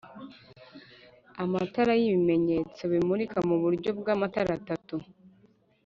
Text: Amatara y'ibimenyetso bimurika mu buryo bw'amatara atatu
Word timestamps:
Amatara 1.43 1.93
y'ibimenyetso 2.01 2.81
bimurika 2.91 3.37
mu 3.49 3.55
buryo 3.63 3.89
bw'amatara 3.99 4.51
atatu 4.59 4.95